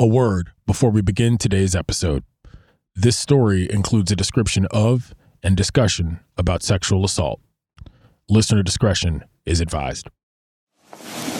[0.00, 2.24] A word before we begin today's episode.
[2.94, 7.38] This story includes a description of and discussion about sexual assault.
[8.26, 10.08] Listener discretion is advised.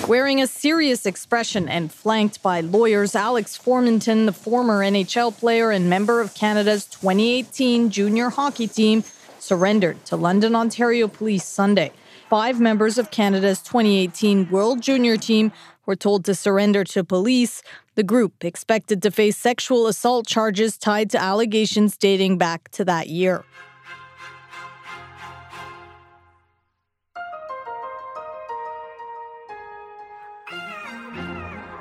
[0.06, 5.88] Wearing a serious expression and flanked by lawyers, Alex Formenton, the former NHL player and
[5.88, 9.04] member of Canada's 2018 junior hockey team,
[9.38, 11.92] surrendered to London, Ontario police Sunday.
[12.28, 15.50] Five members of Canada's 2018 World Junior team
[15.84, 17.62] were told to surrender to police.
[17.96, 23.08] The group expected to face sexual assault charges tied to allegations dating back to that
[23.08, 23.44] year.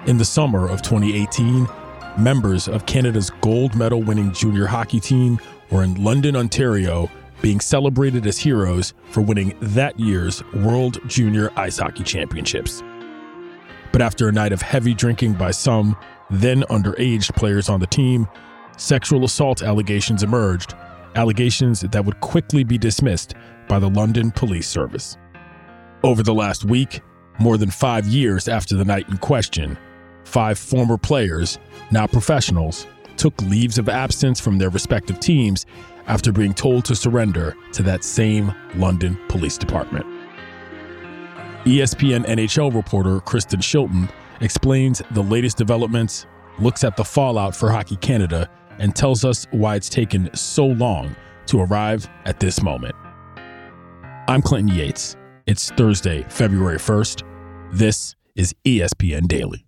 [0.07, 1.67] In the summer of 2018,
[2.17, 5.39] members of Canada's gold medal winning junior hockey team
[5.69, 7.11] were in London, Ontario,
[7.43, 12.81] being celebrated as heroes for winning that year's World Junior Ice Hockey Championships.
[13.99, 15.97] But after a night of heavy drinking by some
[16.29, 18.29] then underage players on the team,
[18.77, 20.73] sexual assault allegations emerged,
[21.15, 23.33] allegations that would quickly be dismissed
[23.67, 25.17] by the London Police Service.
[26.01, 27.01] Over the last week,
[27.41, 29.77] more than five years after the night in question,
[30.23, 31.59] five former players,
[31.91, 35.65] now professionals, took leaves of absence from their respective teams
[36.07, 40.05] after being told to surrender to that same London Police Department.
[41.69, 44.09] ESPN NHL reporter Kristen Shilton
[44.41, 46.25] explains the latest developments,
[46.57, 51.15] looks at the fallout for Hockey Canada, and tells us why it's taken so long
[51.45, 52.95] to arrive at this moment.
[54.27, 55.15] I'm Clinton Yates.
[55.45, 57.21] It's Thursday, February 1st.
[57.71, 59.63] This is ESPN Daily.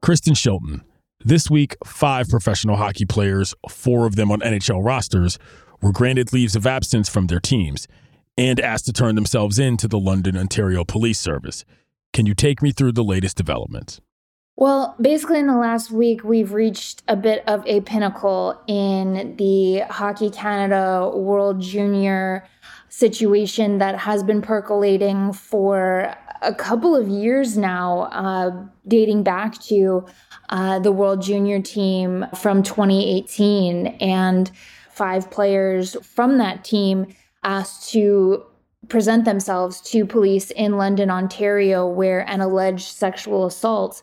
[0.00, 0.82] Kristen Shilton.
[1.26, 5.38] This week, five professional hockey players, four of them on NHL rosters,
[5.84, 7.86] were granted leaves of absence from their teams
[8.38, 11.64] and asked to turn themselves in to the London, Ontario Police Service.
[12.14, 14.00] Can you take me through the latest developments?
[14.56, 19.80] Well, basically, in the last week, we've reached a bit of a pinnacle in the
[19.90, 22.46] Hockey Canada World Junior
[22.88, 28.52] situation that has been percolating for a couple of years now, uh,
[28.86, 30.06] dating back to
[30.48, 33.88] uh, the World Junior team from 2018.
[34.00, 34.50] And
[34.94, 37.06] five players from that team
[37.42, 38.44] asked to
[38.88, 44.02] present themselves to police in London, Ontario, where an alleged sexual assault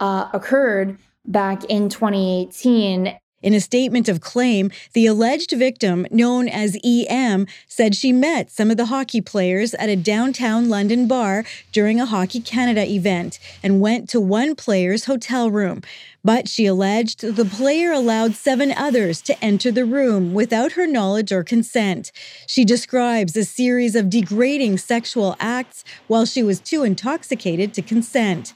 [0.00, 3.16] uh, occurred back in 2018.
[3.42, 8.70] In a statement of claim, the alleged victim, known as EM, said she met some
[8.70, 13.80] of the hockey players at a downtown London bar during a Hockey Canada event and
[13.80, 15.82] went to one player's hotel room.
[16.24, 21.32] But she alleged the player allowed seven others to enter the room without her knowledge
[21.32, 22.12] or consent.
[22.46, 28.54] She describes a series of degrading sexual acts while she was too intoxicated to consent.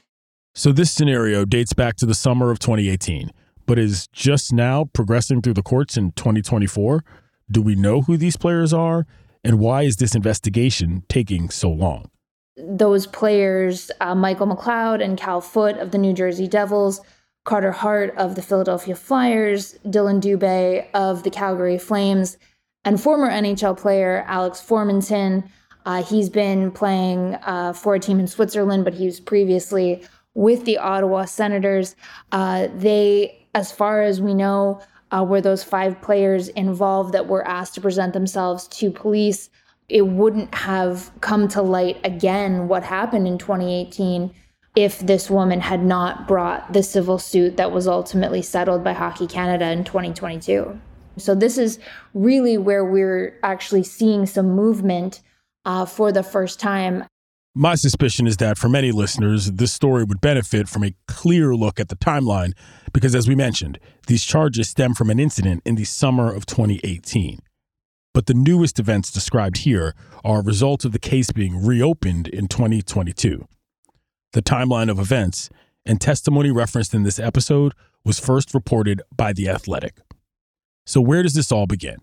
[0.55, 3.31] So, this scenario dates back to the summer of 2018
[3.67, 7.03] but is just now progressing through the courts in 2024.
[7.51, 9.05] Do we know who these players are?
[9.43, 12.09] And why is this investigation taking so long?
[12.57, 17.01] Those players, uh, Michael McLeod and Cal Foote of the New Jersey Devils,
[17.45, 22.37] Carter Hart of the Philadelphia Flyers, Dylan Dubé of the Calgary Flames,
[22.83, 25.47] and former NHL player Alex Formenton.
[25.85, 30.65] Uh, he's been playing uh, for a team in Switzerland, but he was previously with
[30.65, 31.95] the Ottawa Senators.
[32.31, 34.79] Uh, they as far as we know,
[35.09, 39.49] uh, were those five players involved that were asked to present themselves to police.
[39.89, 44.31] It wouldn't have come to light again what happened in 2018
[44.75, 49.25] if this woman had not brought the civil suit that was ultimately settled by Hockey
[49.25, 50.79] Canada in 2022.
[51.17, 51.79] So, this is
[52.13, 55.21] really where we're actually seeing some movement
[55.65, 57.05] uh, for the first time.
[57.59, 61.79] My suspicion is that for many listeners, this story would benefit from a clear look
[61.79, 62.51] at the timeline
[62.93, 67.39] because, as we mentioned, these charges stem from an incident in the summer of 2018.
[68.13, 72.47] But the newest events described here are a result of the case being reopened in
[72.47, 73.47] 2022.
[74.33, 75.49] The timeline of events
[75.83, 77.73] and testimony referenced in this episode
[78.05, 79.97] was first reported by The Athletic.
[80.85, 81.97] So, where does this all begin?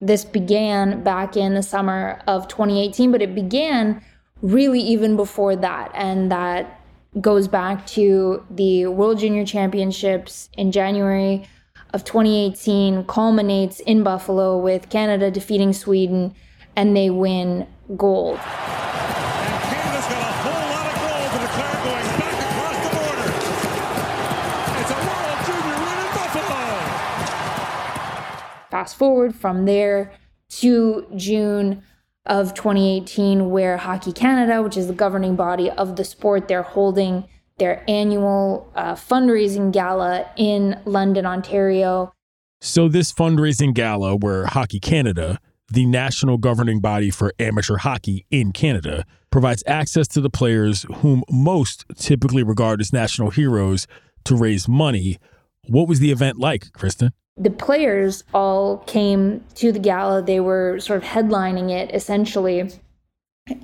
[0.00, 4.02] This began back in the summer of 2018, but it began
[4.42, 5.90] really even before that.
[5.94, 6.80] And that
[7.20, 11.46] goes back to the World Junior Championships in January
[11.92, 16.34] of 2018, culminates in Buffalo with Canada defeating Sweden,
[16.76, 17.66] and they win
[17.96, 18.38] gold.
[28.70, 30.12] Fast forward from there
[30.48, 31.82] to June
[32.26, 37.24] of 2018, where Hockey Canada, which is the governing body of the sport, they're holding
[37.58, 42.12] their annual uh, fundraising gala in London, Ontario.
[42.60, 45.38] So, this fundraising gala, where Hockey Canada,
[45.72, 51.22] the national governing body for amateur hockey in Canada, provides access to the players whom
[51.30, 53.86] most typically regard as national heroes
[54.24, 55.18] to raise money.
[55.68, 57.12] What was the event like, Kristen?
[57.40, 60.22] The players all came to the gala.
[60.22, 62.70] They were sort of headlining it essentially.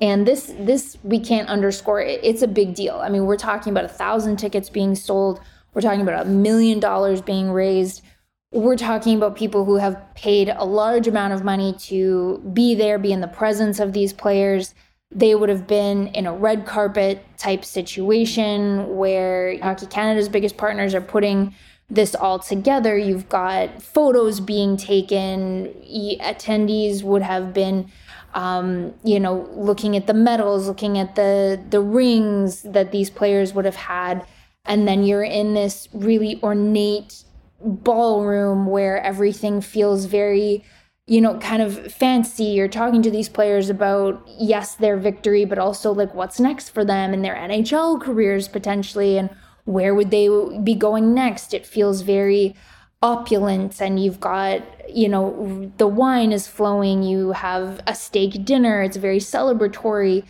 [0.01, 2.01] And this this we can't underscore.
[2.01, 2.97] It's a big deal.
[2.97, 5.41] I mean, we're talking about a thousand tickets being sold.
[5.75, 8.03] We're talking about a million dollars being raised.
[8.51, 12.99] We're talking about people who have paid a large amount of money to be there,
[12.99, 14.75] be in the presence of these players.
[15.11, 20.95] They would have been in a red carpet type situation where Hockey Canada's biggest partners
[20.95, 21.55] are putting
[21.89, 22.99] this all together.
[22.99, 25.73] You've got photos being taken.
[26.21, 27.91] Attendees would have been,
[28.35, 33.55] um, you know, looking at the medals, looking at the the rings that these players
[33.55, 34.27] would have had,
[34.65, 37.23] and then you're in this really ornate
[37.61, 40.65] ballroom where everything feels very
[41.07, 42.45] you know, kind of fancy.
[42.45, 46.85] You're talking to these players about, yes, their victory, but also like what's next for
[46.85, 49.17] them and their NHL careers potentially.
[49.17, 49.31] And
[49.65, 50.29] where would they
[50.63, 51.55] be going next?
[51.55, 52.57] It feels very
[53.03, 58.83] opulent and you've got you know the wine is flowing you have a steak dinner
[58.83, 60.25] it's a very celebratory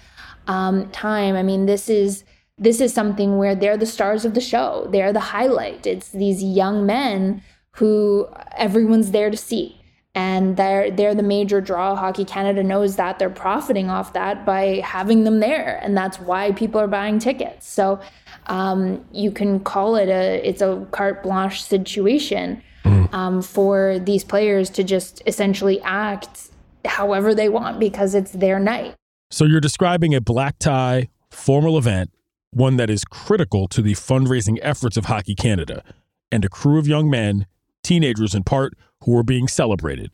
[0.49, 2.25] um, time i mean this is
[2.59, 6.43] this is something where they're the stars of the show they're the highlight it's these
[6.43, 7.41] young men
[7.73, 9.76] who everyone's there to see
[10.17, 14.81] and they're they're the major draw hockey canada knows that they're profiting off that by
[14.83, 18.01] having them there and that's why people are buying tickets so
[18.49, 23.13] um, you can call it a it's a carte blanche situation mm.
[23.13, 26.51] um, for these players to just essentially act
[26.85, 28.95] however they want because it's their night.
[29.31, 32.11] So you're describing a black tie formal event,
[32.51, 35.83] one that is critical to the fundraising efforts of Hockey Canada,
[36.31, 37.47] and a crew of young men,
[37.83, 38.75] teenagers in part,
[39.07, 40.11] who were being celebrated.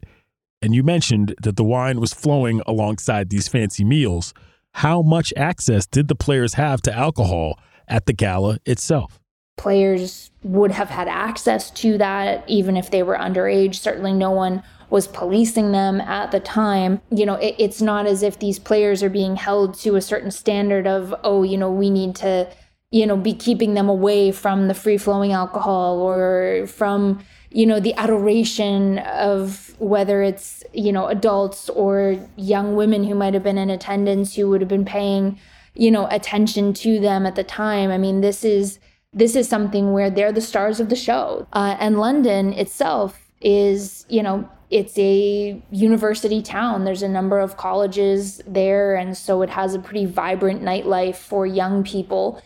[0.62, 4.32] And you mentioned that the wine was flowing alongside these fancy meals.
[4.74, 7.58] How much access did the players have to alcohol
[7.92, 9.20] at the gala itself.
[9.56, 13.76] Players would have had access to that even if they were underage.
[13.76, 17.00] Certainly, no one was policing them at the time.
[17.10, 20.30] You know, it, it's not as if these players are being held to a certain
[20.30, 22.48] standard of, oh, you know, we need to,
[22.90, 27.22] you know, be keeping them away from the free flowing alcohol or from,
[27.54, 33.34] you know, the adoration of whether it's, you know, adults or young women who might
[33.34, 35.38] have been in attendance who would have been paying
[35.74, 37.90] you know attention to them at the time.
[37.90, 38.78] I mean this is
[39.12, 41.46] this is something where they're the stars of the show.
[41.52, 46.84] Uh, and london itself is you know it's a university town.
[46.84, 51.46] There's a number of colleges there and so it has a pretty vibrant nightlife for
[51.46, 52.42] young people.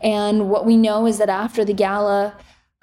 [0.00, 2.36] And what we know is that after the gala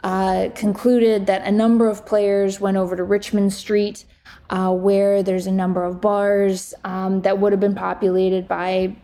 [0.04, 4.06] uh, concluded that a number of players went over to richmond street
[4.50, 8.96] uh, where there's a number of bars um, that would have been populated by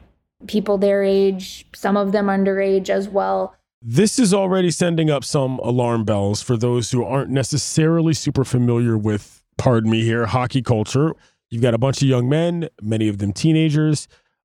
[0.46, 3.56] people their age, some of them underage as well.
[3.82, 8.98] This is already sending up some alarm bells for those who aren't necessarily super familiar
[8.98, 11.14] with, pardon me here, hockey culture.
[11.50, 14.08] You've got a bunch of young men, many of them teenagers,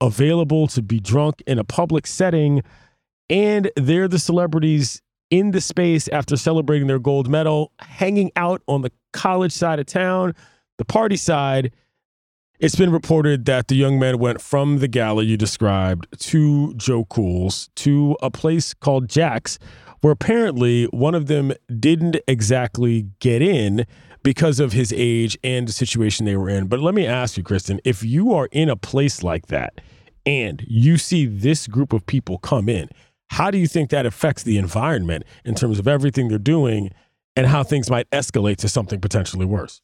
[0.01, 2.63] available to be drunk in a public setting,
[3.29, 8.83] and they're the celebrities in the space after celebrating their gold medal, hanging out on
[8.83, 10.35] the college side of town,
[10.79, 11.73] the party side
[12.61, 17.07] it's been reported that the young man went from the gala you described to Joe
[17.07, 19.59] Kool's to a place called Jack's,
[20.03, 23.87] where apparently one of them didn't exactly get in
[24.23, 26.67] because of his age and the situation they were in.
[26.67, 29.81] But let me ask you, Kristen, if you are in a place like that
[30.27, 32.91] and you see this group of people come in,
[33.31, 36.91] how do you think that affects the environment in terms of everything they're doing
[37.37, 39.81] and how things might escalate to something potentially worse?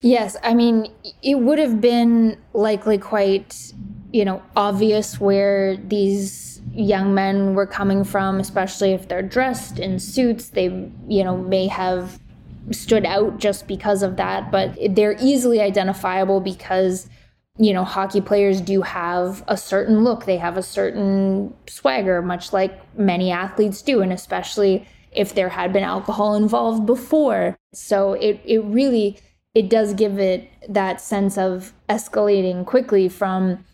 [0.00, 0.90] Yes, I mean,
[1.22, 3.74] it would have been likely quite,
[4.12, 9.98] you know, obvious where these young men were coming from, especially if they're dressed in
[9.98, 10.50] suits.
[10.50, 12.18] They, you know, may have
[12.70, 17.08] stood out just because of that, but they're easily identifiable because,
[17.58, 20.24] you know, hockey players do have a certain look.
[20.24, 25.72] They have a certain swagger, much like many athletes do, and especially if there had
[25.72, 27.56] been alcohol involved before.
[27.74, 29.18] So it, it really
[29.54, 33.64] it does give it that sense of escalating quickly from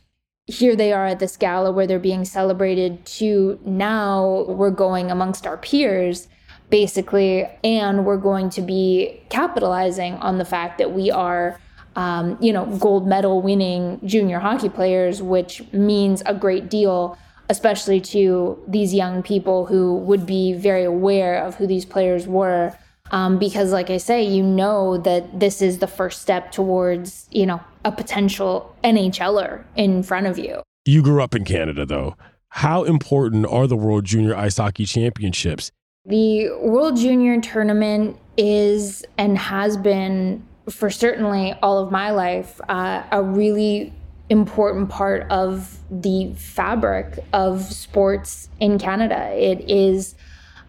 [0.47, 5.47] here they are at this gala where they're being celebrated to now we're going amongst
[5.47, 6.29] our peers
[6.71, 11.61] basically and we're going to be capitalizing on the fact that we are
[11.97, 17.17] um, you know, gold medal winning junior hockey players, which means a great deal,
[17.49, 22.77] especially to these young people who would be very aware of who these players were.
[23.11, 27.45] Um, because, like I say, you know that this is the first step towards, you
[27.45, 30.63] know, a potential NHLer in front of you.
[30.87, 32.17] You grew up in Canada, though.
[32.49, 35.71] How important are the World Junior Ice Hockey Championships?
[36.07, 43.03] The World Junior Tournament is and has been for certainly all of my life, uh,
[43.11, 43.93] a really
[44.31, 49.31] important part of the fabric of sports in Canada.
[49.35, 50.15] It is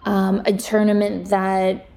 [0.04, 1.88] um, a tournament that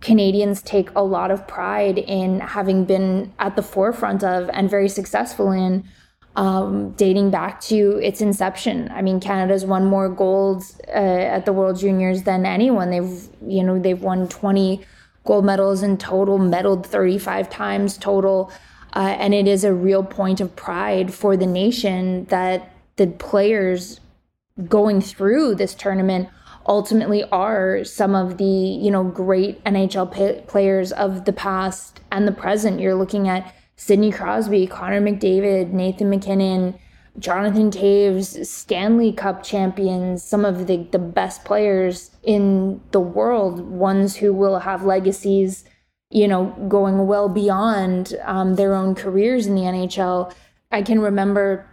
[0.00, 4.88] Canadians take a lot of pride in having been at the forefront of and very
[4.88, 5.84] successful in.
[6.36, 8.88] Um, dating back to its inception.
[8.92, 12.90] I mean, Canada's won more golds uh, at the World Juniors than anyone.
[12.90, 14.80] They've, you know, they've won 20
[15.30, 18.50] gold medals in total, medaled 35 times total.
[18.96, 24.00] Uh, and it is a real point of pride for the nation that the players
[24.66, 26.28] going through this tournament
[26.66, 32.26] ultimately are some of the you know great NHL pay- players of the past and
[32.26, 32.80] the present.
[32.80, 36.76] You're looking at Sidney Crosby, Connor McDavid, Nathan MacKinnon,
[37.18, 44.16] Jonathan Toews, Stanley Cup champions, some of the, the best players in the world, ones
[44.16, 45.64] who will have legacies,
[46.10, 50.32] you know, going well beyond um, their own careers in the NHL.
[50.70, 51.68] I can remember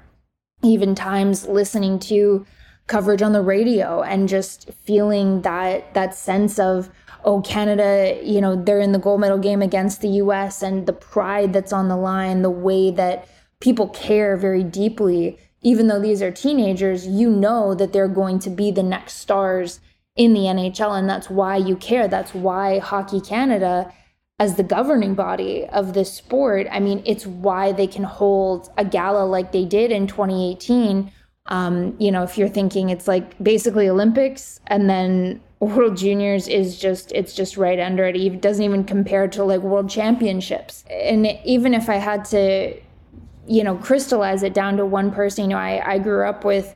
[0.63, 2.45] even times listening to
[2.87, 6.89] coverage on the radio and just feeling that that sense of
[7.25, 10.93] oh Canada you know they're in the gold medal game against the US and the
[10.93, 13.27] pride that's on the line the way that
[13.59, 15.37] people care very deeply.
[15.61, 19.79] Even though these are teenagers, you know that they're going to be the next stars
[20.15, 20.97] in the NHL.
[20.97, 22.07] And that's why you care.
[22.07, 23.91] That's why Hockey Canada,
[24.39, 28.85] as the governing body of this sport, I mean, it's why they can hold a
[28.85, 31.11] gala like they did in 2018.
[31.47, 36.77] Um, you know, if you're thinking it's like basically Olympics and then World Juniors is
[36.77, 38.15] just it's just right under it.
[38.15, 40.83] It doesn't even compare to like World Championships.
[40.89, 42.77] And even if I had to
[43.47, 45.45] you know, crystallize it down to one person.
[45.45, 46.75] You know, I, I grew up with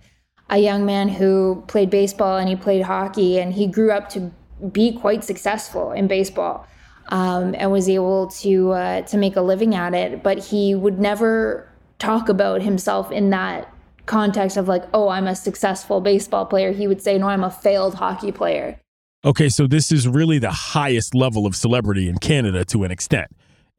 [0.49, 4.31] a young man who played baseball and he played hockey, and he grew up to
[4.71, 6.67] be quite successful in baseball
[7.09, 10.23] um, and was able to uh, to make a living at it.
[10.23, 11.67] But he would never
[11.99, 13.71] talk about himself in that
[14.05, 16.71] context of like, oh, I'm a successful baseball player.
[16.71, 18.79] He would say, no, I'm a failed hockey player.
[19.23, 23.27] Okay, so this is really the highest level of celebrity in Canada to an extent.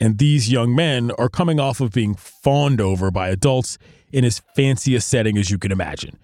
[0.02, 3.78] And these young men are coming off of being fawned over by adults
[4.12, 6.18] in as fancy a setting as you can imagine,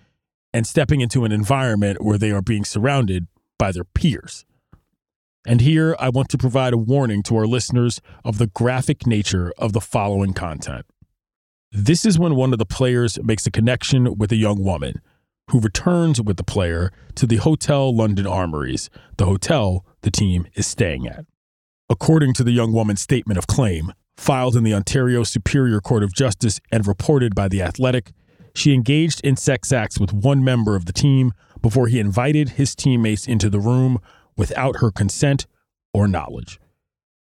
[0.52, 4.44] and stepping into an environment where they are being surrounded by their peers.
[5.46, 9.52] And here I want to provide a warning to our listeners of the graphic nature
[9.56, 10.84] of the following content.
[11.70, 15.00] This is when one of the players makes a connection with a young woman
[15.52, 20.66] who returns with the player to the Hotel London Armories, the hotel the team is
[20.66, 21.26] staying at.
[21.90, 26.12] According to the young woman's statement of claim, filed in the Ontario Superior Court of
[26.12, 28.12] Justice and reported by The Athletic,
[28.54, 32.74] she engaged in sex acts with one member of the team before he invited his
[32.74, 34.00] teammates into the room
[34.36, 35.46] without her consent
[35.94, 36.60] or knowledge.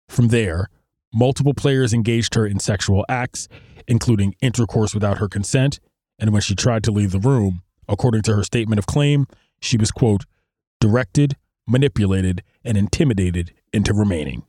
[0.07, 0.69] From there,
[1.11, 3.47] multiple players engaged her in sexual acts,
[3.87, 5.79] including intercourse without her consent,
[6.19, 9.25] and when she tried to leave the room, according to her statement of claim,
[9.59, 10.25] she was, quote,
[10.79, 14.43] directed, manipulated, and intimidated into remaining.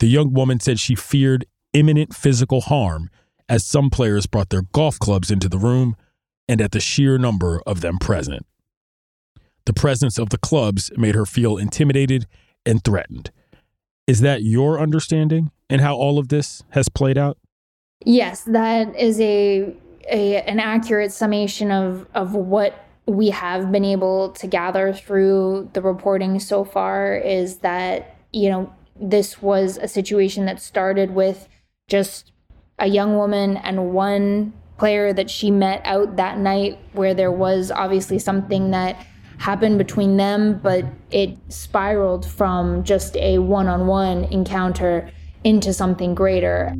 [0.00, 3.10] The young woman said she feared imminent physical harm
[3.48, 5.96] as some players brought their golf clubs into the room
[6.48, 8.46] and at the sheer number of them present.
[9.66, 12.26] The presence of the clubs made her feel intimidated
[12.66, 13.30] and threatened.
[14.06, 17.38] Is that your understanding and how all of this has played out?
[18.04, 19.74] Yes, that is a,
[20.10, 25.82] a an accurate summation of of what we have been able to gather through the
[25.82, 31.48] reporting so far is that, you know, this was a situation that started with
[31.88, 32.32] just
[32.78, 37.70] a young woman and one player that she met out that night where there was
[37.70, 38.96] obviously something that
[39.38, 45.10] happened between them, but it spiraled from just a one on one encounter
[45.44, 46.74] into something greater.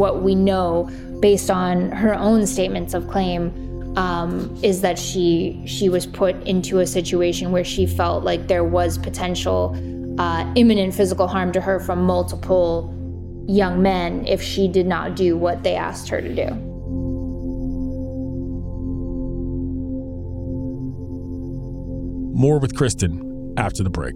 [0.00, 0.90] What we know
[1.20, 3.52] based on her own statements of claim,
[3.96, 8.64] um, is that she she was put into a situation where she felt like there
[8.64, 9.76] was potential
[10.18, 12.94] uh, imminent physical harm to her from multiple
[13.46, 16.48] young men if she did not do what they asked her to do.
[22.34, 24.14] More with Kristen after the break.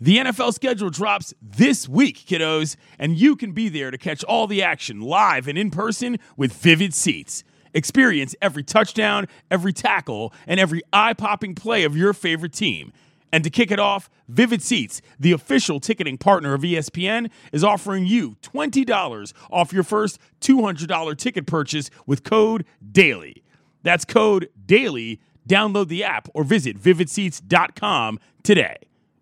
[0.00, 4.46] The NFL schedule drops this week, kiddos, and you can be there to catch all
[4.46, 7.42] the action live and in person with Vivid Seats.
[7.74, 12.92] Experience every touchdown, every tackle, and every eye popping play of your favorite team.
[13.32, 18.06] And to kick it off, Vivid Seats, the official ticketing partner of ESPN, is offering
[18.06, 23.42] you $20 off your first $200 ticket purchase with code DAILY.
[23.82, 25.20] That's code DAILY.
[25.48, 28.76] Download the app or visit vividseats.com today.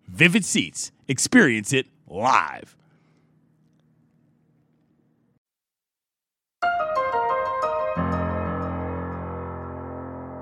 [0.07, 0.91] Vivid Seats.
[1.07, 2.75] Experience it live.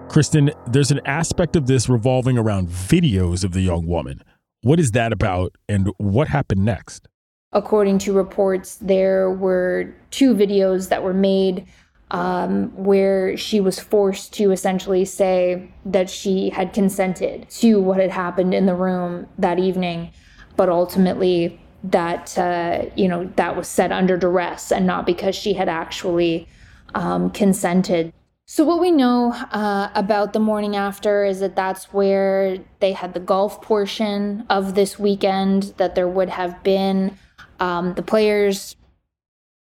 [0.09, 4.21] Kristen, there's an aspect of this revolving around videos of the young woman.
[4.61, 7.09] What is that about, and what happened next?
[7.51, 11.67] According to reports, there were two videos that were made
[12.11, 18.11] um, where she was forced to essentially say that she had consented to what had
[18.11, 20.11] happened in the room that evening,
[20.55, 25.53] but ultimately that uh, you know that was said under duress and not because she
[25.53, 26.47] had actually
[26.93, 28.13] um, consented.
[28.47, 33.15] So, what we know uh, about the morning after is that that's where they had
[33.15, 37.17] the golf portion of this weekend, that there would have been
[37.59, 38.75] um, the players'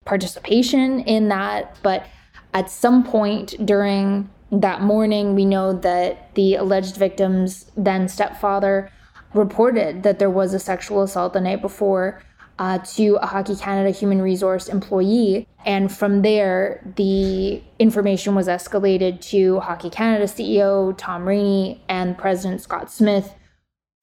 [0.04, 1.76] participation in that.
[1.84, 2.06] But
[2.54, 8.90] at some point during that morning, we know that the alleged victim's then stepfather
[9.34, 12.22] reported that there was a sexual assault the night before
[12.58, 15.48] uh, to a Hockey Canada human resource employee.
[15.64, 22.60] And from there, the information was escalated to Hockey Canada CEO Tom Renney and President
[22.60, 23.34] Scott Smith,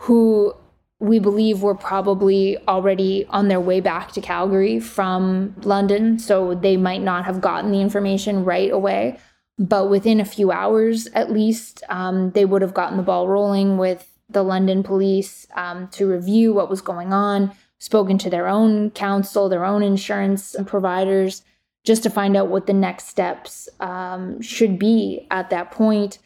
[0.02, 0.56] who
[1.00, 6.20] we believe were probably already on their way back to Calgary from London.
[6.20, 9.18] So they might not have gotten the information right away.
[9.58, 13.78] But within a few hours, at least, um, they would have gotten the ball rolling
[13.78, 18.92] with the London police um, to review what was going on, spoken to their own
[18.92, 21.44] counsel, their own insurance providers,
[21.86, 26.20] just to find out what the next steps um, should be at that point.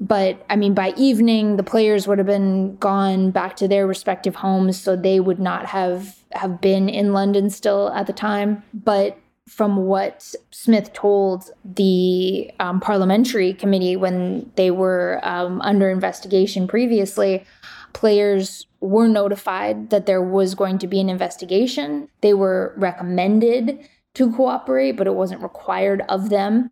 [0.00, 4.34] But I mean, by evening, the players would have been gone back to their respective
[4.34, 8.62] homes, so they would not have have been in London still at the time.
[8.74, 16.66] But from what Smith told the um, parliamentary committee when they were um, under investigation
[16.66, 17.44] previously,
[17.92, 22.08] players were notified that there was going to be an investigation.
[22.20, 26.70] They were recommended to cooperate, but it wasn't required of them.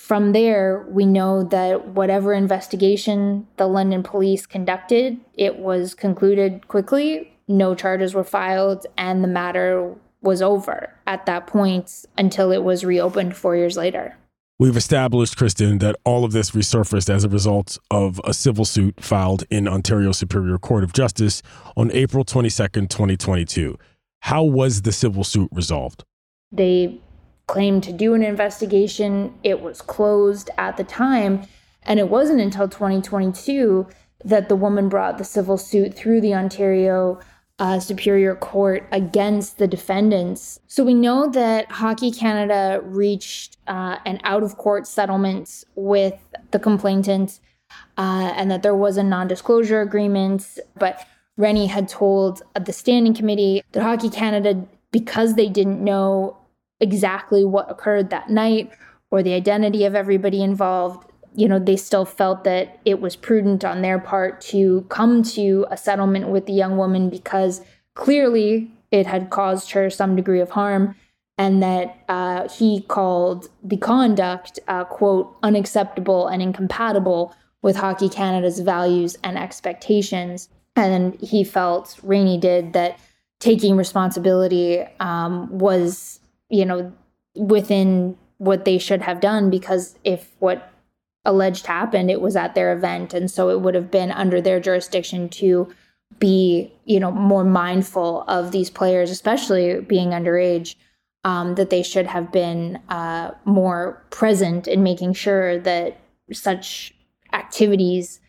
[0.00, 7.32] From there, we know that whatever investigation the London police conducted, it was concluded quickly.
[7.46, 12.82] No charges were filed, and the matter was over at that point until it was
[12.82, 14.16] reopened four years later.
[14.58, 19.04] We've established, Kristen, that all of this resurfaced as a result of a civil suit
[19.04, 21.42] filed in Ontario Superior Court of Justice
[21.76, 23.76] on April 22nd, 2022.
[24.20, 26.04] How was the civil suit resolved?
[26.50, 27.00] They
[27.50, 29.34] claimed to do an investigation.
[29.42, 31.42] It was closed at the time.
[31.82, 33.88] And it wasn't until 2022
[34.24, 37.18] that the woman brought the civil suit through the Ontario
[37.58, 40.60] uh, Superior Court against the defendants.
[40.68, 46.14] So we know that Hockey Canada reached uh, an out of court settlement with
[46.52, 47.40] the complainant
[47.98, 50.58] uh, and that there was a non disclosure agreement.
[50.78, 51.04] But
[51.36, 56.36] Renney had told the standing committee that Hockey Canada, because they didn't know
[56.80, 58.70] exactly what occurred that night
[59.10, 63.64] or the identity of everybody involved, you know, they still felt that it was prudent
[63.64, 67.60] on their part to come to a settlement with the young woman because
[67.94, 70.94] clearly it had caused her some degree of harm
[71.38, 78.60] and that uh, he called the conduct, uh, quote, unacceptable and incompatible with Hockey Canada's
[78.60, 80.48] values and expectations.
[80.76, 82.98] And he felt, Renney did, that
[83.38, 86.19] taking responsibility um, was,
[86.50, 86.92] you know,
[87.34, 90.72] within what they should have done because if what
[91.24, 93.14] alleged happened, it was at their event.
[93.14, 95.68] And so it would have been under their jurisdiction to
[96.18, 100.74] be, you know, more mindful of these players, especially being underage,
[101.24, 105.98] um, that they should have been uh, more present in making sure that
[106.32, 106.94] such
[107.32, 108.20] activities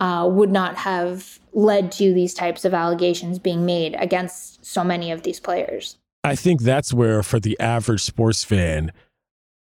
[0.00, 5.10] uh, would not have led to these types of allegations being made against so many
[5.10, 5.96] of these players.
[6.24, 8.92] I think that's where, for the average sports fan,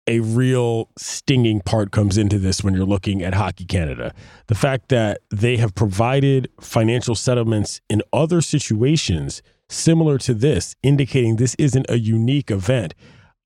[0.07, 4.13] a real stinging part comes into this when you're looking at Hockey Canada.
[4.49, 11.37] The fact that they have provided financial settlements in other situations similar to this, indicating
[11.37, 12.95] this isn't a unique event,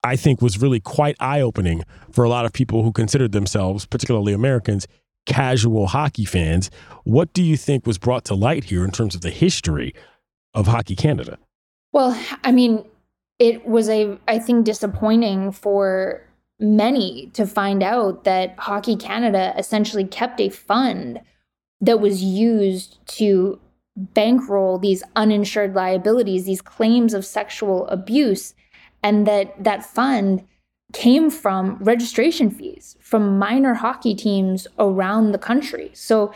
[0.03, 3.87] I think was really quite eye opening for a lot of people who considered themselves,
[3.87, 4.87] particularly Americans,
[5.27, 6.71] casual hockey fans.
[7.05, 9.95] What do you think was brought to light here in terms of the history
[10.57, 11.39] of Hockey Canada.
[11.93, 12.85] Well, I mean,
[13.39, 16.23] it was a I think disappointing for
[16.59, 21.21] many to find out that Hockey Canada essentially kept a fund
[21.81, 23.61] that was used to
[23.97, 28.55] bankroll these uninsured liabilities, these claims of sexual abuse,
[29.03, 30.47] and that that fund
[30.93, 35.91] came from registration fees from minor hockey teams around the country.
[35.95, 36.33] So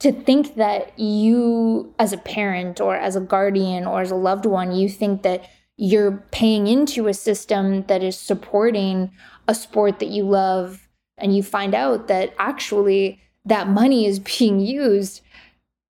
[0.00, 4.46] to think that you as a parent or as a guardian or as a loved
[4.46, 5.48] one, you think that
[5.80, 9.10] you're paying into a system that is supporting
[9.48, 14.60] a sport that you love and you find out that actually that money is being
[14.60, 15.22] used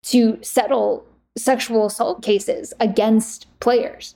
[0.03, 1.07] to settle
[1.39, 4.15] sexual assault cases against players.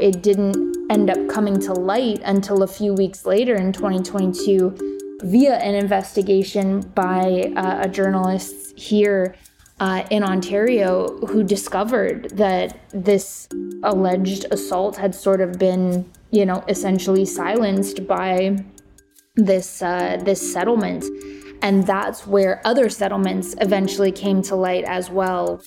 [0.00, 5.54] It didn't end up coming to light until a few weeks later in 2022 via
[5.56, 9.34] an investigation by uh, a journalist here
[9.80, 13.48] uh, in Ontario who discovered that this
[13.82, 18.56] alleged assault had sort of been, you know, essentially silenced by
[19.34, 21.04] this uh, this settlement,
[21.62, 25.60] and that's where other settlements eventually came to light as well.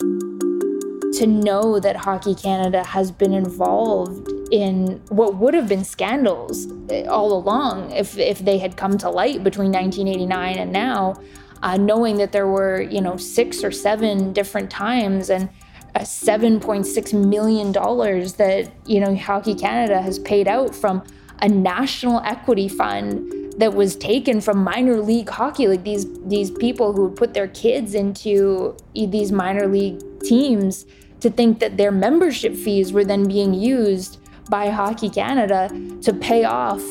[0.00, 7.04] To know that Hockey Canada has been involved in what would have been scandals eh,
[7.06, 11.14] all along if if they had come to light between 1989 and now,
[11.62, 15.48] uh, knowing that there were you know six or seven different times and.
[15.96, 21.04] $7.6 million that you know Hockey Canada has paid out from
[21.40, 26.92] a national equity fund that was taken from minor league hockey like these these people
[26.92, 30.86] who put their kids into these minor league teams
[31.20, 35.68] to think that their membership fees were then being used by Hockey Canada
[36.02, 36.82] to pay off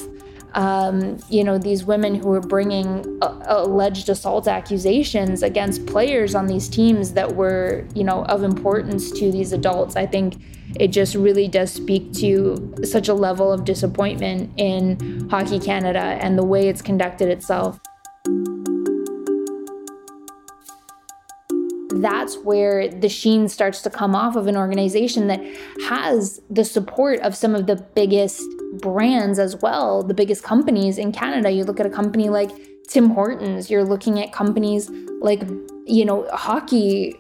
[0.54, 6.46] um, you know these women who were bringing uh, alleged assault accusations against players on
[6.48, 10.36] these teams that were you know of importance to these adults i think
[10.80, 16.38] it just really does speak to such a level of disappointment in Hockey Canada and
[16.38, 17.80] the way it's conducted itself.
[22.02, 25.42] That's where the sheen starts to come off of an organization that
[25.88, 28.44] has the support of some of the biggest
[28.82, 31.52] brands as well, the biggest companies in Canada.
[31.52, 32.52] You look at a company like
[32.88, 34.90] Tim Hortons, you're looking at companies
[35.22, 35.42] like
[35.86, 37.16] you know hockey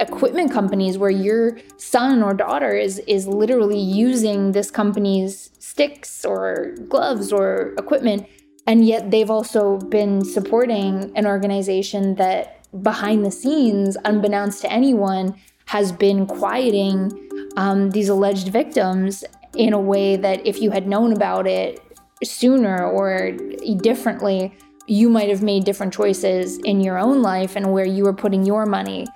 [0.00, 6.74] equipment companies where your son or daughter is is literally using this company's sticks or
[6.88, 8.26] gloves or equipment
[8.66, 15.34] and yet they've also been supporting an organization that behind the scenes unbeknownst to anyone
[15.66, 17.10] has been quieting
[17.56, 19.24] um, these alleged victims
[19.56, 21.80] in a way that if you had known about it
[22.22, 23.32] sooner or
[23.80, 24.52] differently
[24.88, 28.44] you might have made different choices in your own life and where you were putting
[28.44, 29.06] your money.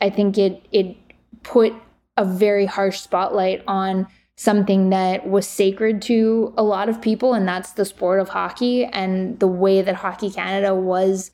[0.00, 0.94] I think it it
[1.42, 1.72] put
[2.18, 7.48] a very harsh spotlight on something that was sacred to a lot of people and
[7.48, 8.84] that's the sport of hockey.
[8.84, 11.30] And the way that Hockey Canada was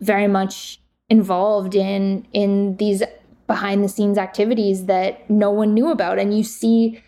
[0.00, 3.02] very much involved in in these
[3.46, 6.18] behind the scenes activities that no one knew about.
[6.18, 7.02] And you see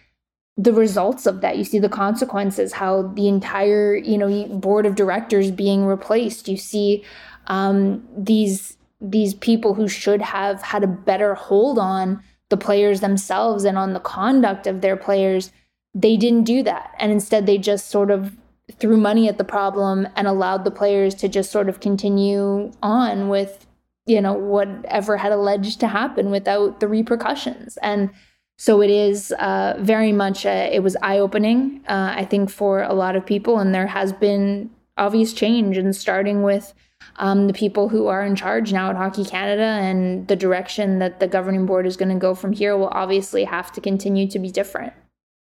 [0.56, 1.58] the results of that.
[1.58, 6.48] You see the consequences how the entire you know board of directors being replaced.
[6.48, 7.04] You see
[7.48, 13.64] um, these these people who should have had a better hold on the players themselves
[13.64, 15.52] and on the conduct of their players
[15.94, 18.36] they didn't do that and instead they just sort of
[18.78, 23.28] threw money at the problem and allowed the players to just sort of continue on
[23.28, 23.66] with
[24.06, 28.10] you know whatever had alleged to happen without the repercussions and
[28.56, 32.82] so it is uh, very much, a, it was eye opening, uh, I think, for
[32.82, 33.58] a lot of people.
[33.58, 36.72] And there has been obvious change, and starting with
[37.16, 41.20] um, the people who are in charge now at Hockey Canada and the direction that
[41.20, 44.38] the governing board is going to go from here will obviously have to continue to
[44.38, 44.92] be different.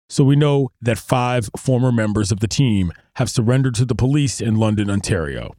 [0.09, 4.41] So we know that five former members of the team have surrendered to the police
[4.41, 5.55] in London, Ontario.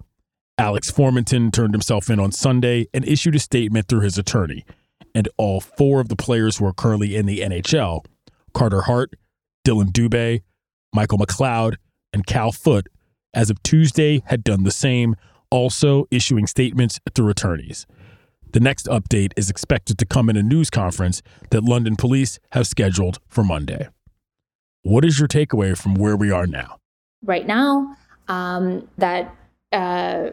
[0.59, 4.65] Alex Formenton turned himself in on Sunday and issued a statement through his attorney
[5.15, 8.05] and all four of the players who are currently in the NHL
[8.53, 9.15] Carter Hart,
[9.67, 10.43] Dylan Dubé,
[10.93, 11.77] Michael McLeod,
[12.13, 12.89] and Cal Foote,
[13.33, 15.17] as of Tuesday, had done the same,
[15.53, 17.87] also issuing statements through attorneys.
[18.53, 22.67] The next update is expected to come in a news conference that London police have
[22.67, 23.89] scheduled for Monday.
[24.83, 26.79] What is your takeaway from where we are now?
[27.23, 27.97] Right now,
[28.29, 29.35] um, that
[29.73, 30.31] uh,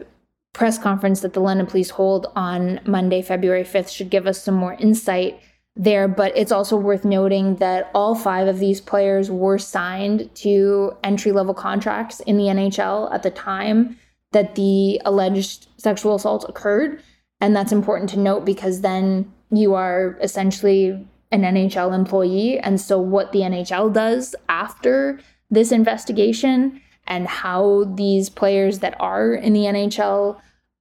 [0.52, 4.54] press conference that the London police hold on Monday, February 5th, should give us some
[4.54, 5.40] more insight
[5.76, 6.08] there.
[6.08, 11.32] But it's also worth noting that all five of these players were signed to entry
[11.32, 13.96] level contracts in the NHL at the time
[14.32, 17.02] that the alleged sexual assault occurred.
[17.40, 22.58] And that's important to note because then you are essentially an NHL employee.
[22.58, 29.34] And so, what the NHL does after this investigation and how these players that are
[29.34, 30.40] in the NHL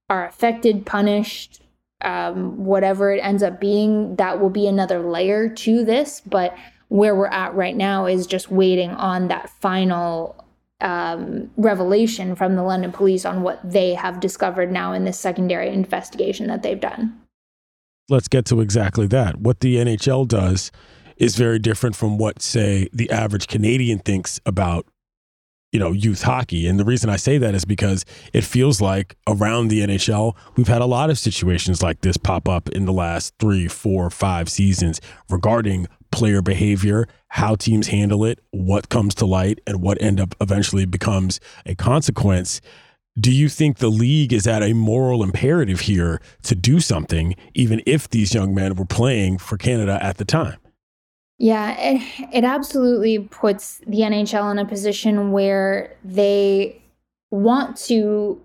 [0.10, 1.62] are affected, punished,
[2.02, 6.22] um, whatever it ends up being, that will be another layer to this.
[6.22, 6.56] But
[6.90, 10.44] where we're at right now is just waiting on that final
[10.82, 15.70] um, revelation from the London police on what they have discovered now in this secondary
[15.70, 17.20] investigation that they've done.
[18.08, 19.40] Let's get to exactly that.
[19.40, 20.72] What the NHL does
[21.18, 24.86] is very different from what, say, the average Canadian thinks about
[25.72, 26.68] you know, youth hockey.
[26.68, 30.68] And the reason I say that is because it feels like around the NHL, we've
[30.68, 34.50] had a lot of situations like this pop up in the last three, four, five
[34.50, 40.20] seasons regarding player behavior, how teams handle it, what comes to light, and what end
[40.20, 42.62] up eventually becomes a consequence.
[43.20, 47.82] Do you think the league is at a moral imperative here to do something, even
[47.86, 50.58] if these young men were playing for Canada at the time?
[51.38, 52.02] Yeah, it,
[52.34, 56.82] it absolutely puts the NHL in a position where they
[57.32, 58.42] want to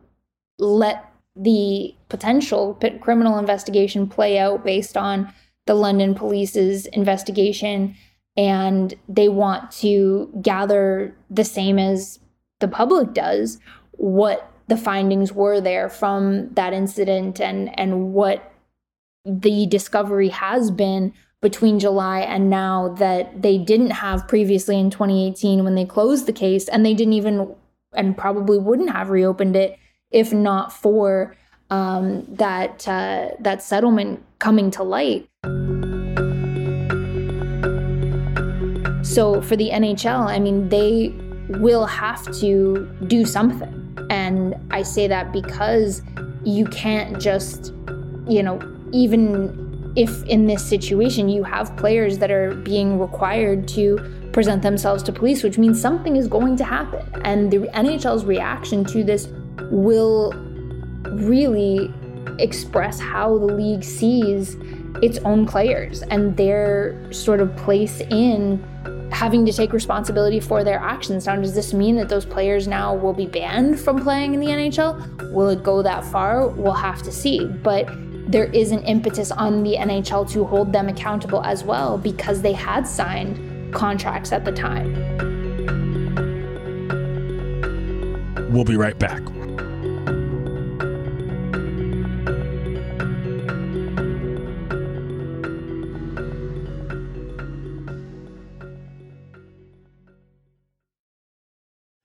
[0.58, 5.32] let the potential criminal investigation play out based on
[5.66, 7.96] the London police's investigation
[8.36, 12.18] and they want to gather the same as
[12.60, 13.58] the public does
[13.92, 18.52] what the findings were there from that incident and and what
[19.24, 25.62] the discovery has been between July and now that they didn't have previously in 2018
[25.62, 27.54] when they closed the case, and they didn't even
[27.92, 29.78] and probably wouldn't have reopened it
[30.10, 31.36] if not for
[31.70, 35.28] um, that uh, that settlement coming to light.
[39.02, 41.14] So for the NHL, I mean, they
[41.60, 46.02] will have to do something, and I say that because
[46.44, 47.72] you can't just,
[48.26, 48.60] you know,
[48.92, 53.98] even if in this situation you have players that are being required to
[54.32, 57.06] present themselves to police, which means something is going to happen.
[57.24, 59.28] And the NHL's reaction to this
[59.70, 60.32] will
[61.10, 61.92] really
[62.38, 64.56] express how the league sees
[65.02, 68.62] its own players and their sort of place in
[69.10, 71.26] having to take responsibility for their actions.
[71.26, 74.46] Now, does this mean that those players now will be banned from playing in the
[74.46, 75.32] NHL?
[75.32, 76.48] Will it go that far?
[76.48, 77.46] We'll have to see.
[77.46, 77.88] But
[78.30, 82.52] there is an impetus on the NHL to hold them accountable as well because they
[82.52, 84.94] had signed contracts at the time.
[88.52, 89.22] We'll be right back.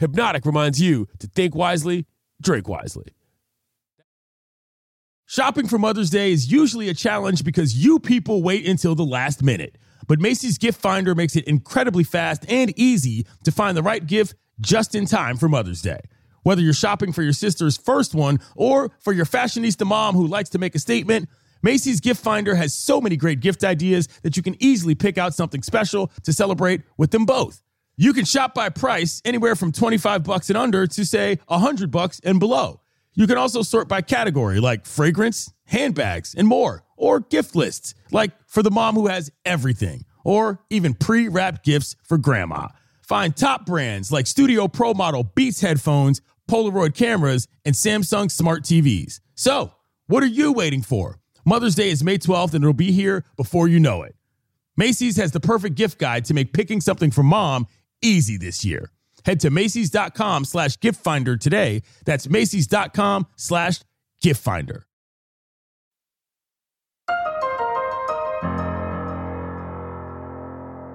[0.00, 2.06] Hpnotiq reminds you to think wisely
[2.42, 3.06] drink wisely.
[5.26, 9.42] Shopping for Mother's Day is usually a challenge because you people wait until the last
[9.42, 9.78] minute.
[10.06, 14.34] But Macy's Gift Finder makes it incredibly fast and easy to find the right gift
[14.60, 16.00] just in time for Mother's Day.
[16.42, 20.50] Whether you're shopping for your sister's first one or for your fashionista mom who likes
[20.50, 21.30] to make a statement,
[21.62, 25.34] Macy's Gift Finder has so many great gift ideas that you can easily pick out
[25.34, 27.63] something special to celebrate with them both.
[27.96, 32.20] You can shop by price anywhere from 25 bucks and under to say 100 bucks
[32.24, 32.80] and below.
[33.14, 38.32] You can also sort by category like fragrance, handbags, and more, or gift lists like
[38.48, 42.66] for the mom who has everything, or even pre-wrapped gifts for grandma.
[43.02, 49.20] Find top brands like Studio Pro Model Beats headphones, Polaroid cameras, and Samsung smart TVs.
[49.36, 49.72] So,
[50.06, 51.20] what are you waiting for?
[51.44, 54.16] Mother's Day is May 12th and it'll be here before you know it.
[54.76, 57.68] Macy's has the perfect gift guide to make picking something for mom
[58.02, 58.90] easy this year.
[59.24, 61.82] Head to Macy's.com slash gift finder today.
[62.04, 63.80] That's Macy's.com slash
[64.20, 64.86] gift finder.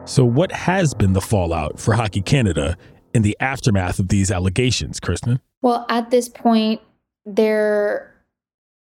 [0.05, 2.75] So, what has been the fallout for Hockey Canada
[3.13, 5.39] in the aftermath of these allegations, Kristen?
[5.61, 6.81] Well, at this point,
[7.25, 8.11] they're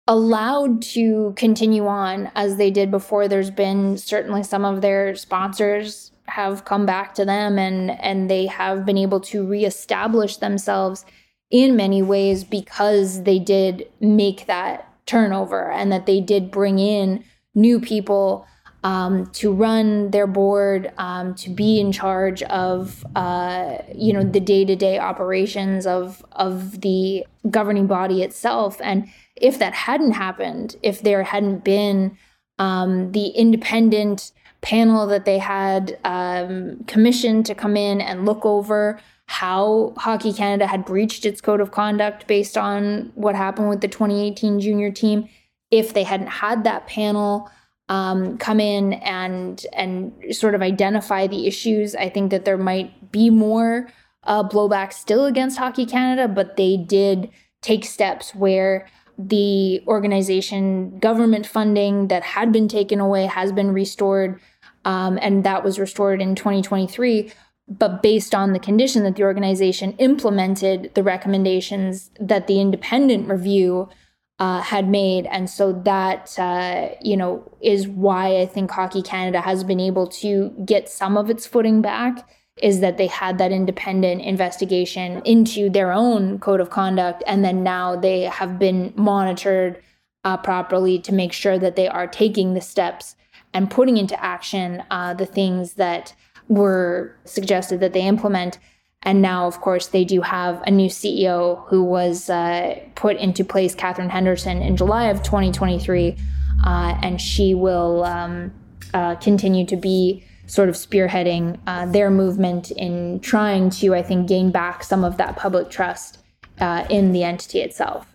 [0.08, 3.28] allowed to continue on as they did before.
[3.28, 8.46] There's been certainly some of their sponsors have come back to them and and they
[8.46, 11.06] have been able to reestablish themselves
[11.52, 17.24] in many ways because they did make that turnover and that they did bring in
[17.54, 18.48] new people
[18.86, 24.40] um, to run their board, um, to be in charge of uh, you know the
[24.40, 28.80] day to day operations of of the governing body itself.
[28.84, 32.16] And if that hadn't happened, if there hadn't been
[32.60, 34.32] um, the independent
[34.65, 40.65] panel that they had um, commissioned to come in and look over how Hockey Canada
[40.65, 45.30] had breached its code of conduct based on what happened with the 2018 junior team,
[45.69, 47.49] if they hadn't had that panel
[47.89, 51.93] um, come in and and sort of identify the issues.
[51.93, 53.88] I think that there might be more
[54.23, 57.30] uh, blowback still against Hockey Canada, but they did
[57.62, 64.39] take steps where the organization government funding that had been taken away has been restored,
[64.86, 67.32] um, and that was restored in 2023.
[67.67, 73.89] But based on the condition that the organization implemented the recommendations that the independent review
[74.38, 75.26] uh, had made.
[75.28, 80.08] And so that, uh, you know, is why I think Hockey Canada has been able
[80.08, 82.30] to get some of its footing back
[82.62, 87.24] is that they had that independent investigation into their own code of conduct.
[87.28, 89.82] And then now they have been monitored
[90.24, 93.15] uh, properly to make sure that they are taking the steps
[93.56, 96.13] and putting into action uh, the things that
[96.50, 98.60] were suggested that they implement.
[99.04, 103.46] And now, of course, they do have a new CEO who was uh, put into
[103.46, 106.18] place, Katherine Henderson, in July of 2023.
[106.65, 108.52] Uh, and she will um,
[108.94, 114.28] uh, continue to be sort of spearheading uh, their movement in trying to, I think,
[114.28, 116.20] gain back some of that public trust
[116.60, 118.14] uh, in the entity itself.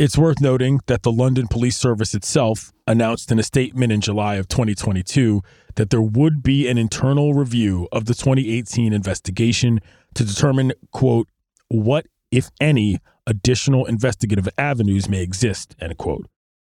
[0.00, 4.36] It's worth noting that the London Police Service itself announced in a statement in July
[4.36, 5.42] of 2022
[5.74, 9.78] that there would be an internal review of the 2018 investigation
[10.14, 11.28] to determine, quote,
[11.68, 16.26] what, if any, additional investigative avenues may exist, end quote,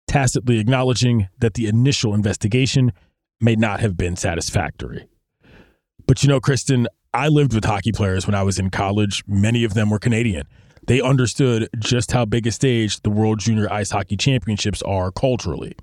[0.05, 2.91] tacitly acknowledging that the initial investigation
[3.41, 5.07] may not have been satisfactory.
[6.05, 9.23] But you know, Kristen, I lived with hockey players when I was in college.
[9.25, 10.45] Many of them were Canadian.
[10.87, 15.75] They understood just how big a stage the World Junior Ice Hockey Championships are culturally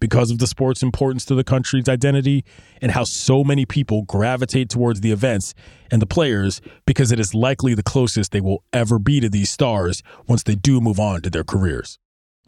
[0.00, 2.44] because of the sport's importance to the country's identity
[2.80, 5.54] and how so many people gravitate towards the events
[5.92, 9.50] and the players because it is likely the closest they will ever be to these
[9.50, 11.98] stars once they do move on to their careers.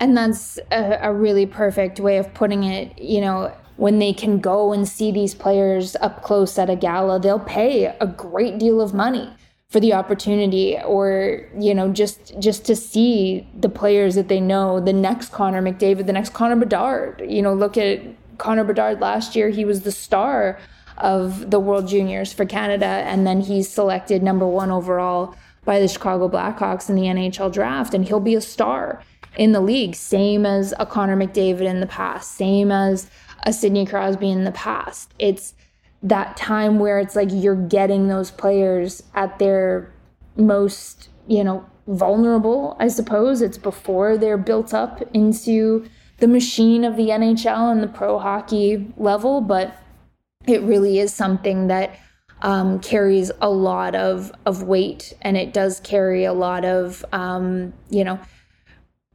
[0.00, 2.98] And that's a, a really perfect way of putting it.
[2.98, 7.20] You know, when they can go and see these players up close at a gala,
[7.20, 9.30] they'll pay a great deal of money
[9.70, 14.79] for the opportunity or you know just just to see the players that they know
[14.81, 17.22] the next Connor McDavid the next Connor Bedard.
[17.27, 18.00] You know look at
[18.38, 19.48] Connor Bedard last year.
[19.48, 20.59] He was the star
[20.98, 25.88] of the World Juniors for Canada and then he's selected number 1 overall by the
[25.88, 29.03] Chicago Blackhawks in the NHL draft and he'll be a star
[29.37, 33.11] in the league same as a Connor McDavid in the past same as
[33.44, 35.12] a Sidney Crosby in the past.
[35.18, 35.55] It's
[36.05, 39.93] that time where it's like you're getting those players at their
[40.37, 43.40] most, you know, vulnerable, I suppose.
[43.40, 45.87] It's before they're built up into
[46.19, 49.77] the machine of the NHL and the pro hockey level, but
[50.47, 51.99] it really is something that
[52.43, 57.73] um, carries a lot of of weight, and it does carry a lot of um,
[57.88, 58.21] you know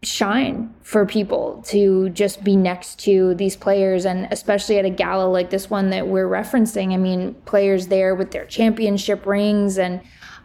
[0.01, 5.25] shine for people to just be next to these players and especially at a gala
[5.25, 9.99] like this one that we're referencing i mean players there with their championship rings and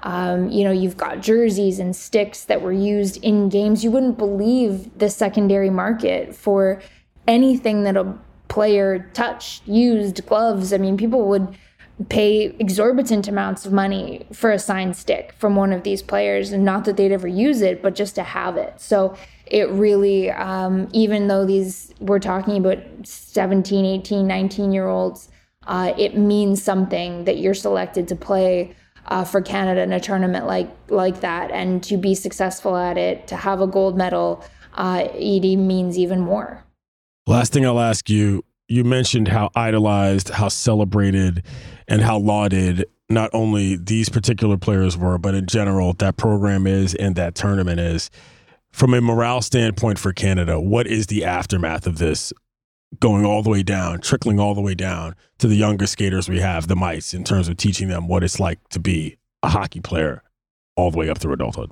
[0.05, 3.83] um, you know you've got jerseys and sticks that were used in games.
[3.83, 6.81] You wouldn't believe the secondary market for
[7.27, 8.15] anything that a
[8.49, 10.73] player touched used gloves.
[10.73, 11.57] I mean people would
[12.09, 16.65] pay exorbitant amounts of money for a signed stick from one of these players and
[16.65, 18.81] not that they'd ever use it but just to have it.
[18.81, 25.29] So it really um, even though these we're talking about 17 18 19 year olds
[25.67, 28.75] uh, it means something that you're selected to play
[29.07, 31.51] uh, for canada in a tournament like like that.
[31.51, 36.21] And to be successful at it to have a gold medal uh, it means even
[36.21, 36.65] more.
[37.27, 41.45] Last thing i'll ask you you mentioned how idolized how celebrated
[41.87, 46.95] and how lauded not only these particular players were but in general that program is
[46.95, 48.11] and that tournament is
[48.75, 52.33] from a morale standpoint for Canada, what is the aftermath of this
[52.99, 56.41] going all the way down, trickling all the way down to the younger skaters we
[56.41, 59.79] have, the mice, in terms of teaching them what it's like to be a hockey
[59.79, 60.25] player
[60.75, 61.71] all the way up through adulthood?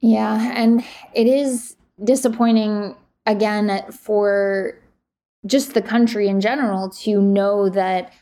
[0.00, 0.84] Yeah, and
[1.14, 2.94] it is disappointing
[3.24, 4.78] again for
[5.46, 8.12] just the country in general to know that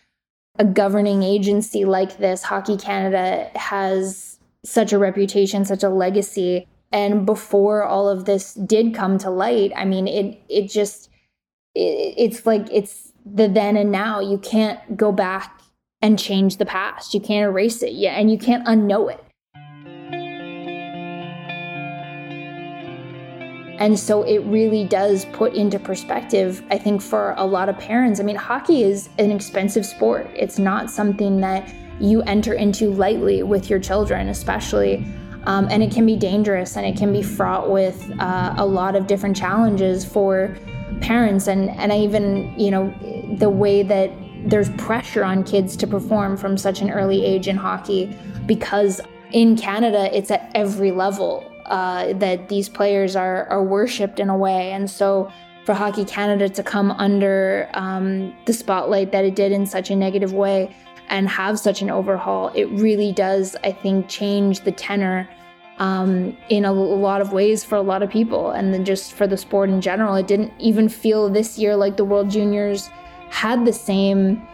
[0.60, 6.68] a governing agency like this, Hockey Canada, has such a reputation, such a legacy.
[6.94, 11.10] And before all of this did come to light, I mean, it it just
[11.74, 14.20] it, it's like it's the then and now.
[14.20, 15.60] You can't go back
[16.00, 17.12] and change the past.
[17.12, 19.20] You can't erase it yet, and you can't unknow it.
[23.80, 28.20] And so it really does put into perspective, I think, for a lot of parents.
[28.20, 30.30] I mean, hockey is an expensive sport.
[30.32, 35.04] It's not something that you enter into lightly with your children, especially.
[35.46, 38.96] Um, and it can be dangerous and it can be fraught with uh, a lot
[38.96, 40.56] of different challenges for
[41.00, 41.46] parents.
[41.48, 42.94] And, and I even, you know,
[43.36, 44.10] the way that
[44.46, 48.16] there's pressure on kids to perform from such an early age in hockey
[48.46, 49.00] because
[49.32, 54.36] in Canada, it's at every level uh, that these players are are worshipped in a
[54.36, 55.30] way, and so
[55.64, 59.96] for Hockey Canada to come under um, the spotlight that it did in such a
[59.96, 60.74] negative way
[61.08, 65.28] and have such an overhaul, it really does, I think, change the tenor
[65.78, 69.26] um, in a, lot of ways for a lot of people, and then just for
[69.26, 70.14] the sport in general.
[70.14, 72.88] It didn't even feel this year like the World Juniors
[73.30, 74.46] had the same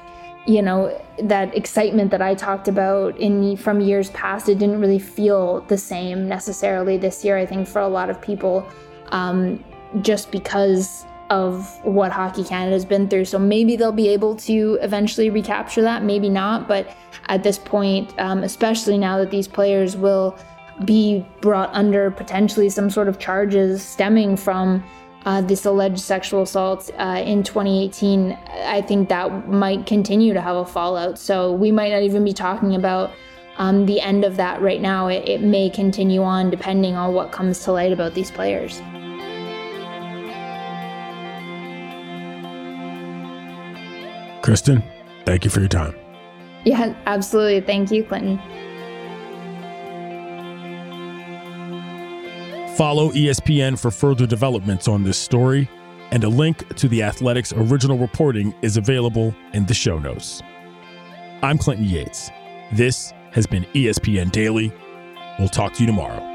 [0.46, 4.98] you know that excitement that I talked about in from years past, it didn't really
[4.98, 7.36] feel the same necessarily this year.
[7.36, 8.66] I think for a lot of people,
[9.08, 9.62] um,
[10.00, 13.24] just because of what Hockey Canada has been through.
[13.24, 16.68] So maybe they'll be able to eventually recapture that, maybe not.
[16.68, 16.94] But
[17.28, 20.36] at this point, um, especially now that these players will
[20.84, 24.82] be brought under potentially some sort of charges stemming from
[25.26, 28.32] uh, this alleged sexual assault uh, in 2018,
[28.64, 31.18] I think that might continue to have a fallout.
[31.18, 33.12] So we might not even be talking about
[33.58, 35.08] um, the end of that right now.
[35.08, 38.80] It, it may continue on depending on what comes to light about these players.
[44.42, 44.82] Kristen,
[45.24, 45.94] thank you for your time.
[46.64, 47.60] Yeah, absolutely.
[47.60, 48.38] Thank you, Clinton.
[52.76, 55.68] Follow ESPN for further developments on this story,
[56.10, 60.42] and a link to the Athletic's original reporting is available in the show notes.
[61.42, 62.30] I'm Clinton Yates.
[62.72, 64.72] This has been ESPN Daily.
[65.38, 66.29] We'll talk to you tomorrow.